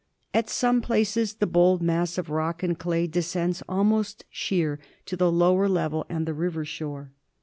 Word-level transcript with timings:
At 0.33 0.49
some 0.49 0.81
places 0.81 1.35
the 1.35 1.45
bold 1.45 1.79
mass 1.83 2.17
of 2.17 2.31
rock 2.31 2.63
and 2.63 2.75
clay 2.75 3.05
descends 3.05 3.61
almost 3.69 4.25
sheer 4.31 4.79
to 5.05 5.15
the 5.15 5.31
lower 5.31 5.69
level 5.69 6.07
and 6.09 6.25
the 6.25 6.33
river 6.33 6.65
shore. 6.65 7.11